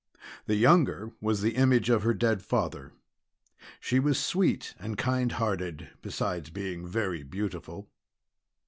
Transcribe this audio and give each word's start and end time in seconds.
The 0.47 0.55
younger 0.55 1.11
was 1.21 1.41
the 1.43 1.55
image 1.55 1.87
of 1.91 2.01
her 2.01 2.15
dead 2.15 2.41
father. 2.41 2.91
She 3.79 3.99
was 3.99 4.17
sweet 4.19 4.73
and 4.79 4.97
kind 4.97 5.33
hearted, 5.33 5.91
besides 6.01 6.49
being 6.49 6.87
very 6.87 7.21
beautiful. 7.21 7.87